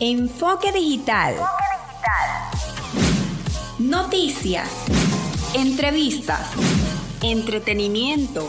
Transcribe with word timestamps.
Enfoque 0.00 0.70
digital. 0.70 1.34
Noticias. 3.80 4.70
Entrevistas. 5.56 6.52
Entretenimiento. 7.20 8.48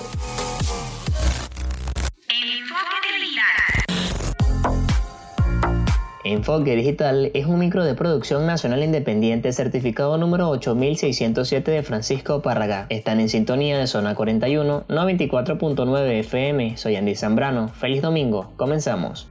Enfoque 6.23 6.75
Digital 6.75 7.31
es 7.33 7.47
un 7.47 7.57
micro 7.57 7.83
de 7.83 7.95
producción 7.95 8.45
nacional 8.45 8.83
independiente 8.83 9.51
certificado 9.51 10.15
número 10.19 10.49
8607 10.49 11.71
de 11.71 11.81
Francisco 11.81 12.43
Párraga. 12.43 12.85
Están 12.89 13.19
en 13.19 13.29
sintonía 13.29 13.79
de 13.79 13.87
zona 13.87 14.13
41, 14.13 14.85
94.9 14.87 16.19
FM. 16.19 16.77
Soy 16.77 16.97
Andy 16.97 17.15
Zambrano. 17.15 17.69
Feliz 17.69 18.03
domingo. 18.03 18.53
Comenzamos. 18.57 19.27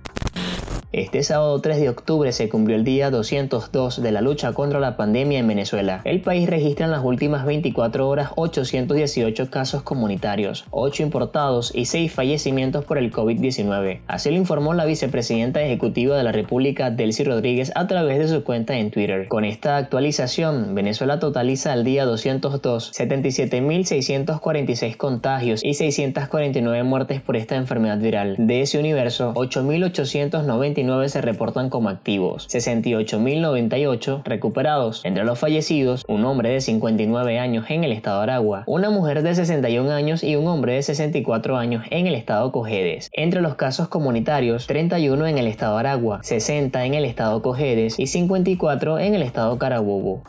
Este 0.90 1.22
sábado 1.22 1.60
3 1.60 1.80
de 1.80 1.90
octubre 1.90 2.32
se 2.32 2.48
cumplió 2.48 2.74
el 2.74 2.82
día 2.82 3.10
202 3.10 4.00
de 4.00 4.10
la 4.10 4.22
lucha 4.22 4.54
contra 4.54 4.80
la 4.80 4.96
pandemia 4.96 5.38
en 5.38 5.46
Venezuela. 5.46 6.00
El 6.04 6.22
país 6.22 6.48
registra 6.48 6.86
en 6.86 6.92
las 6.92 7.04
últimas 7.04 7.44
24 7.44 8.08
horas 8.08 8.30
818 8.36 9.50
casos 9.50 9.82
comunitarios, 9.82 10.64
8 10.70 11.02
importados 11.02 11.72
y 11.74 11.84
6 11.84 12.10
fallecimientos 12.10 12.86
por 12.86 12.96
el 12.96 13.12
COVID-19. 13.12 14.00
Así 14.06 14.30
lo 14.30 14.36
informó 14.36 14.72
la 14.72 14.86
vicepresidenta 14.86 15.60
ejecutiva 15.60 16.16
de 16.16 16.22
la 16.22 16.32
República, 16.32 16.90
Delcy 16.90 17.22
Rodríguez, 17.22 17.70
a 17.74 17.86
través 17.86 18.18
de 18.18 18.28
su 18.28 18.42
cuenta 18.42 18.78
en 18.78 18.90
Twitter. 18.90 19.28
Con 19.28 19.44
esta 19.44 19.76
actualización, 19.76 20.74
Venezuela 20.74 21.18
totaliza 21.18 21.74
al 21.74 21.84
día 21.84 22.06
202 22.06 22.94
77.646 22.98 24.96
contagios 24.96 25.62
y 25.62 25.74
649 25.74 26.82
muertes 26.84 27.20
por 27.20 27.36
esta 27.36 27.56
enfermedad 27.56 27.98
viral. 27.98 28.36
De 28.38 28.62
ese 28.62 28.78
universo, 28.78 29.34
8.890 29.34 30.77
se 31.08 31.20
reportan 31.20 31.70
como 31.70 31.88
activos, 31.88 32.46
68.098 32.48 34.22
recuperados. 34.24 35.04
Entre 35.04 35.24
los 35.24 35.38
fallecidos, 35.38 36.04
un 36.06 36.24
hombre 36.24 36.50
de 36.50 36.60
59 36.60 37.38
años 37.40 37.66
en 37.68 37.82
el 37.82 37.90
estado 37.90 38.20
Aragua, 38.20 38.62
una 38.66 38.88
mujer 38.88 39.22
de 39.22 39.34
61 39.34 39.90
años 39.90 40.22
y 40.22 40.36
un 40.36 40.46
hombre 40.46 40.74
de 40.74 40.82
64 40.82 41.56
años 41.56 41.84
en 41.90 42.06
el 42.06 42.14
estado 42.14 42.52
Cojedes. 42.52 43.10
Entre 43.12 43.40
los 43.40 43.56
casos 43.56 43.88
comunitarios, 43.88 44.68
31 44.68 45.26
en 45.26 45.38
el 45.38 45.48
estado 45.48 45.78
Aragua, 45.78 46.20
60 46.22 46.84
en 46.84 46.94
el 46.94 47.04
estado 47.04 47.42
Cojedes 47.42 47.98
y 47.98 48.06
54 48.06 49.00
en 49.00 49.14
el 49.16 49.22
estado 49.22 49.58
Carabobo. 49.58 50.22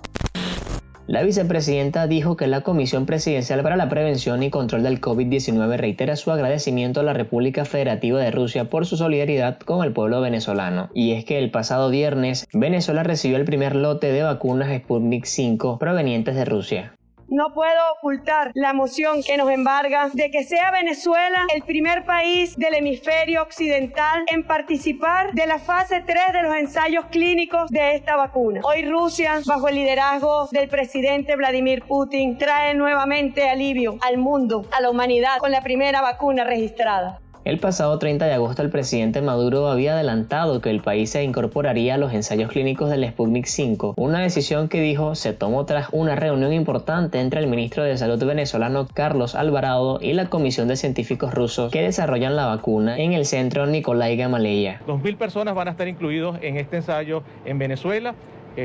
La 1.09 1.23
vicepresidenta 1.23 2.05
dijo 2.05 2.37
que 2.37 2.45
la 2.45 2.61
Comisión 2.61 3.07
Presidencial 3.07 3.63
para 3.63 3.75
la 3.75 3.89
Prevención 3.89 4.43
y 4.43 4.51
Control 4.51 4.83
del 4.83 5.01
COVID-19 5.01 5.75
reitera 5.77 6.15
su 6.15 6.29
agradecimiento 6.29 6.99
a 6.99 7.03
la 7.03 7.13
República 7.13 7.65
Federativa 7.65 8.19
de 8.19 8.29
Rusia 8.29 8.65
por 8.65 8.85
su 8.85 8.95
solidaridad 8.95 9.57
con 9.57 9.83
el 9.83 9.91
pueblo 9.91 10.21
venezolano. 10.21 10.91
Y 10.93 11.13
es 11.13 11.25
que 11.25 11.39
el 11.39 11.49
pasado 11.49 11.89
viernes, 11.89 12.47
Venezuela 12.53 13.01
recibió 13.01 13.37
el 13.37 13.45
primer 13.45 13.75
lote 13.75 14.11
de 14.11 14.21
vacunas 14.21 14.71
Sputnik 14.77 15.25
5 15.25 15.79
provenientes 15.79 16.35
de 16.35 16.45
Rusia. 16.45 16.98
No 17.31 17.53
puedo 17.53 17.79
ocultar 17.95 18.49
la 18.55 18.71
emoción 18.71 19.21
que 19.21 19.37
nos 19.37 19.51
embarga 19.51 20.09
de 20.11 20.31
que 20.31 20.43
sea 20.43 20.71
Venezuela 20.71 21.45
el 21.53 21.61
primer 21.61 22.03
país 22.03 22.55
del 22.57 22.73
hemisferio 22.73 23.43
occidental 23.43 24.23
en 24.31 24.43
participar 24.43 25.31
de 25.33 25.45
la 25.45 25.59
fase 25.59 26.01
3 26.01 26.33
de 26.33 26.41
los 26.41 26.55
ensayos 26.55 27.05
clínicos 27.11 27.69
de 27.69 27.93
esta 27.93 28.15
vacuna. 28.15 28.61
Hoy 28.63 28.83
Rusia, 28.89 29.41
bajo 29.45 29.67
el 29.67 29.75
liderazgo 29.75 30.47
del 30.51 30.69
presidente 30.69 31.35
Vladimir 31.35 31.83
Putin, 31.83 32.39
trae 32.39 32.73
nuevamente 32.73 33.47
alivio 33.47 33.97
al 34.01 34.17
mundo, 34.17 34.65
a 34.71 34.81
la 34.81 34.89
humanidad, 34.89 35.37
con 35.37 35.51
la 35.51 35.61
primera 35.61 36.01
vacuna 36.01 36.45
registrada. 36.45 37.19
El 37.45 37.57
pasado 37.57 37.97
30 37.97 38.25
de 38.25 38.33
agosto 38.33 38.61
el 38.61 38.69
presidente 38.69 39.21
Maduro 39.21 39.69
había 39.69 39.93
adelantado 39.93 40.59
que 40.59 40.69
el 40.69 40.81
país 40.81 41.11
se 41.11 41.23
incorporaría 41.23 41.95
a 41.95 41.97
los 41.97 42.13
ensayos 42.13 42.51
clínicos 42.51 42.89
del 42.89 43.07
Sputnik 43.07 43.45
5, 43.45 43.93
una 43.95 44.19
decisión 44.19 44.67
que 44.67 44.81
dijo 44.81 45.15
se 45.15 45.31
tomó 45.31 45.65
tras 45.65 45.87
una 45.93 46.17
reunión 46.17 46.51
importante 46.51 47.21
entre 47.21 47.39
el 47.39 47.47
ministro 47.47 47.83
de 47.83 47.97
Salud 47.97 48.21
venezolano 48.25 48.87
Carlos 48.93 49.35
Alvarado 49.35 49.99
y 50.01 50.11
la 50.11 50.29
comisión 50.29 50.67
de 50.67 50.75
científicos 50.75 51.33
rusos 51.33 51.71
que 51.71 51.81
desarrollan 51.81 52.35
la 52.35 52.45
vacuna 52.45 52.97
en 52.97 53.13
el 53.13 53.25
centro 53.25 53.65
Nikolai 53.65 54.17
Gamaleya. 54.17 54.81
2.000 54.85 55.17
personas 55.17 55.55
van 55.55 55.69
a 55.69 55.71
estar 55.71 55.87
incluidos 55.87 56.37
en 56.41 56.57
este 56.57 56.75
ensayo 56.75 57.23
en 57.45 57.57
Venezuela 57.57 58.15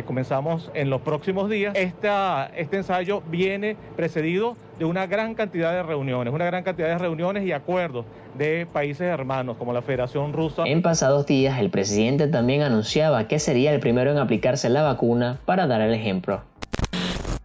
comenzamos 0.05 0.71
en 0.75 0.91
los 0.91 1.01
próximos 1.03 1.49
días. 1.49 1.75
este 1.77 2.77
ensayo 2.77 3.23
viene 3.31 3.77
precedido 3.97 4.57
de 4.79 4.85
una 4.85 5.07
gran 5.07 5.35
cantidad 5.35 5.73
de 5.73 5.83
reuniones, 5.83 6.35
una 6.35 6.47
gran 6.47 6.65
cantidad 6.65 6.89
de 6.89 6.99
reuniones 6.99 7.45
y 7.45 7.53
acuerdos 7.53 8.05
de 8.37 8.67
países 8.73 9.03
hermanos 9.03 9.57
como 9.57 9.73
la 9.73 9.83
Federación 9.83 10.33
Rusa. 10.33 10.65
En 10.67 10.83
pasados 10.83 11.27
días, 11.27 11.61
el 11.61 11.71
presidente 11.71 12.27
también 12.27 12.63
anunciaba 12.63 13.29
que 13.29 13.39
sería 13.39 13.73
el 13.73 13.81
primero 13.81 14.11
en 14.11 14.19
aplicarse 14.19 14.69
la 14.69 14.83
vacuna 14.83 15.39
para 15.45 15.67
dar 15.67 15.81
el 15.81 15.95
ejemplo. 15.95 16.43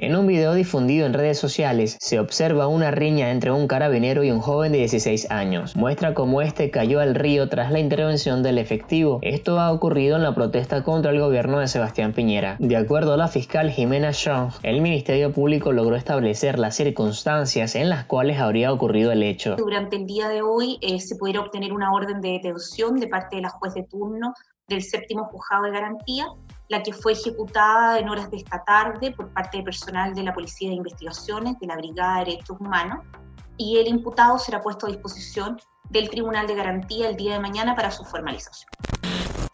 En 0.01 0.15
un 0.15 0.27
video 0.27 0.53
difundido 0.53 1.05
en 1.05 1.13
redes 1.13 1.37
sociales 1.37 1.97
se 1.99 2.21
observa 2.21 2.67
una 2.67 2.89
riña 2.89 3.31
entre 3.31 3.51
un 3.51 3.67
carabinero 3.67 4.23
y 4.23 4.31
un 4.31 4.39
joven 4.39 4.71
de 4.71 4.77
16 4.77 5.29
años. 5.29 5.75
Muestra 5.75 6.13
cómo 6.13 6.41
este 6.41 6.71
cayó 6.71 7.01
al 7.01 7.15
río 7.15 7.49
tras 7.49 7.69
la 7.69 7.79
intervención 7.79 8.41
del 8.41 8.59
efectivo. 8.59 9.19
Esto 9.21 9.59
ha 9.59 9.73
ocurrido 9.73 10.15
en 10.15 10.23
la 10.23 10.33
protesta 10.33 10.85
contra 10.85 11.11
el 11.11 11.19
gobierno 11.19 11.59
de 11.59 11.67
Sebastián 11.67 12.13
Piñera. 12.13 12.55
De 12.59 12.77
acuerdo 12.77 13.11
a 13.11 13.17
la 13.17 13.27
fiscal 13.27 13.71
Jimena 13.71 14.13
Strong, 14.13 14.53
el 14.63 14.79
Ministerio 14.79 15.33
Público 15.33 15.73
logró 15.73 15.97
establecer 15.97 16.59
las 16.59 16.77
circunstancias 16.77 17.75
en 17.75 17.89
las 17.89 18.05
cuales 18.05 18.39
habría 18.39 18.71
ocurrido 18.71 19.11
el 19.11 19.21
hecho. 19.21 19.57
Durante 19.57 19.97
el 19.97 20.05
día 20.05 20.29
de 20.29 20.41
hoy 20.41 20.77
eh, 20.79 21.01
se 21.01 21.17
pudiera 21.17 21.41
obtener 21.41 21.73
una 21.73 21.91
orden 21.91 22.21
de 22.21 22.29
detención 22.29 23.01
de 23.01 23.07
parte 23.09 23.35
de 23.35 23.41
la 23.41 23.49
juez 23.49 23.73
de 23.73 23.83
turno 23.83 24.33
del 24.65 24.81
séptimo 24.81 25.25
juzgado 25.25 25.63
de 25.65 25.71
garantía 25.71 26.27
la 26.69 26.81
que 26.83 26.93
fue 26.93 27.13
ejecutada 27.13 27.99
en 27.99 28.09
horas 28.09 28.31
de 28.31 28.37
esta 28.37 28.63
tarde 28.63 29.11
por 29.11 29.33
parte 29.33 29.57
de 29.57 29.63
personal 29.63 30.13
de 30.13 30.23
la 30.23 30.33
Policía 30.33 30.69
de 30.69 30.75
Investigaciones 30.75 31.59
de 31.59 31.67
la 31.67 31.75
Brigada 31.75 32.19
de 32.19 32.25
Derechos 32.25 32.57
Humanos 32.59 33.05
y 33.57 33.77
el 33.77 33.87
imputado 33.87 34.37
será 34.37 34.61
puesto 34.61 34.85
a 34.85 34.89
disposición 34.89 35.59
del 35.89 36.09
Tribunal 36.09 36.47
de 36.47 36.55
Garantía 36.55 37.09
el 37.09 37.17
día 37.17 37.33
de 37.33 37.39
mañana 37.39 37.75
para 37.75 37.91
su 37.91 38.05
formalización. 38.05 38.69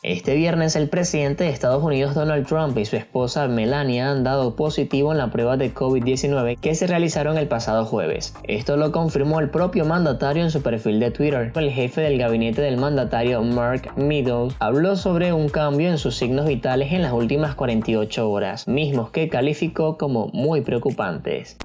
Este 0.07 0.35
viernes 0.35 0.75
el 0.75 0.88
presidente 0.88 1.45
de 1.45 1.49
Estados 1.49 1.83
Unidos 1.83 2.13
Donald 2.13 2.45
Trump 2.45 2.77
y 2.77 2.85
su 2.85 2.95
esposa 2.95 3.47
Melania 3.47 4.11
han 4.11 4.23
dado 4.23 4.55
positivo 4.55 5.11
en 5.11 5.17
la 5.17 5.31
prueba 5.31 5.57
de 5.57 5.73
COVID-19 5.73 6.59
que 6.59 6.75
se 6.75 6.85
realizaron 6.85 7.39
el 7.39 7.47
pasado 7.47 7.85
jueves. 7.85 8.35
Esto 8.43 8.77
lo 8.77 8.91
confirmó 8.91 9.39
el 9.39 9.49
propio 9.49 9.83
mandatario 9.83 10.43
en 10.43 10.51
su 10.51 10.61
perfil 10.61 10.99
de 10.99 11.09
Twitter. 11.09 11.51
El 11.55 11.71
jefe 11.71 12.01
del 12.01 12.19
gabinete 12.19 12.61
del 12.61 12.77
mandatario 12.77 13.41
Mark 13.41 13.93
Meadows 13.95 14.55
habló 14.59 14.95
sobre 14.95 15.33
un 15.33 15.49
cambio 15.49 15.89
en 15.89 15.97
sus 15.97 16.16
signos 16.16 16.45
vitales 16.45 16.93
en 16.93 17.01
las 17.01 17.11
últimas 17.11 17.55
48 17.55 18.29
horas, 18.29 18.67
mismos 18.67 19.09
que 19.09 19.27
calificó 19.27 19.97
como 19.97 20.27
muy 20.27 20.61
preocupantes. 20.61 21.57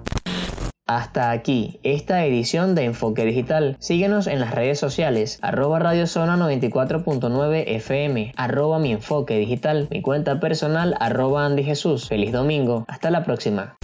Hasta 0.91 1.31
aquí 1.31 1.79
esta 1.85 2.27
edición 2.27 2.75
de 2.75 2.83
Enfoque 2.83 3.25
Digital. 3.25 3.77
Síguenos 3.79 4.27
en 4.27 4.41
las 4.41 4.53
redes 4.53 4.81
sociales, 4.81 5.39
arroba 5.41 5.79
radiozona 5.79 6.37
94.9 6.37 7.63
FM, 7.65 8.33
arroba 8.37 8.81
mi 8.81 8.91
enfoque 8.91 9.39
digital, 9.39 9.87
mi 9.93 10.03
cuenta 10.03 10.41
personal, 10.41 10.97
arroba 10.99 11.47
Andy 11.47 11.63
Jesús. 11.63 12.09
Feliz 12.09 12.33
domingo, 12.33 12.87
hasta 12.89 13.13
la 13.13 13.23
próxima. 13.23 13.77